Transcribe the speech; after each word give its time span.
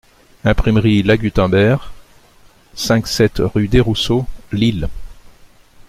Imprimerie 0.43 1.03
LA 1.03 1.15
GUTENBERG, 1.15 1.79
cinq-sept 2.73 3.33
rue 3.53 3.67
Desrousseaux, 3.67 4.25
Lille. 4.51 4.89